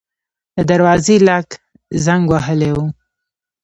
[0.57, 1.47] د دروازې لاک
[2.05, 2.77] زنګ وهلی و.